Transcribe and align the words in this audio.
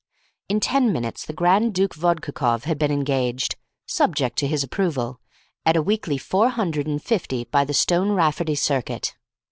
In 0.49 0.59
ten 0.59 0.91
minutes 0.91 1.27
the 1.27 1.31
Grand 1.31 1.75
Duke 1.75 1.93
Vodkakoff 1.93 2.63
had 2.63 2.79
been 2.79 2.91
engaged, 2.91 3.55
subject 3.85 4.35
to 4.39 4.47
his 4.47 4.63
approval, 4.63 5.19
at 5.63 5.77
a 5.77 5.83
weekly 5.83 6.17
four 6.17 6.49
hundred 6.49 6.87
and 6.87 7.03
fifty 7.03 7.43
by 7.43 7.63
the 7.65 7.75
Stone 7.75 8.13
Rafferty 8.13 8.55
circuit. 8.55 9.13